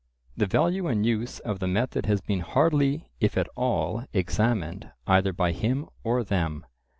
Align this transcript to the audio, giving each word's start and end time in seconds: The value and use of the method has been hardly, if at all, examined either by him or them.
The 0.35 0.47
value 0.47 0.87
and 0.87 1.05
use 1.05 1.37
of 1.41 1.59
the 1.59 1.67
method 1.67 2.07
has 2.07 2.21
been 2.21 2.39
hardly, 2.39 3.11
if 3.19 3.37
at 3.37 3.47
all, 3.55 4.05
examined 4.13 4.89
either 5.05 5.31
by 5.31 5.51
him 5.51 5.85
or 6.03 6.23
them. 6.23 6.65